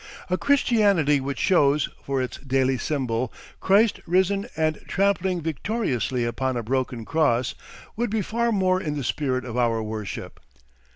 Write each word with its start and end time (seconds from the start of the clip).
A 0.31 0.35
Christianity 0.37 1.19
which 1.21 1.37
shows, 1.37 1.87
for 2.01 2.23
its 2.23 2.37
daily 2.37 2.79
symbol, 2.79 3.31
Christ 3.59 3.99
risen 4.07 4.47
and 4.57 4.81
trampling 4.87 5.41
victoriously 5.41 6.25
upon 6.25 6.57
a 6.57 6.63
broken 6.63 7.05
cross, 7.05 7.53
would 7.95 8.09
be 8.09 8.23
far 8.23 8.51
more 8.51 8.81
in 8.81 8.97
the 8.97 9.03
spirit 9.03 9.45
of 9.45 9.57
our 9.57 9.83
worship. 9.83 10.39